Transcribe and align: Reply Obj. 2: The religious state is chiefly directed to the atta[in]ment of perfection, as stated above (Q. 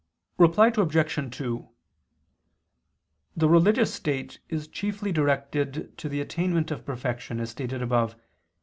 Reply 0.39 0.73
Obj. 0.75 1.37
2: 1.37 1.69
The 3.37 3.47
religious 3.47 3.93
state 3.93 4.39
is 4.49 4.67
chiefly 4.67 5.11
directed 5.11 5.95
to 5.99 6.09
the 6.09 6.25
atta[in]ment 6.25 6.71
of 6.71 6.87
perfection, 6.87 7.39
as 7.39 7.51
stated 7.51 7.83
above 7.83 8.15
(Q. 8.15 8.21